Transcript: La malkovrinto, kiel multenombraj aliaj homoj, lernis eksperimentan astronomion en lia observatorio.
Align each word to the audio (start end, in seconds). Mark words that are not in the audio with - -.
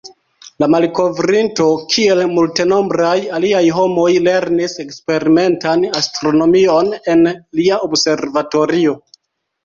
La 0.61 0.67
malkovrinto, 0.75 1.65
kiel 1.95 2.21
multenombraj 2.37 3.13
aliaj 3.39 3.61
homoj, 3.79 4.05
lernis 4.27 4.73
eksperimentan 4.85 5.83
astronomion 5.99 6.89
en 7.15 7.21
lia 7.61 7.79
observatorio. 7.89 8.97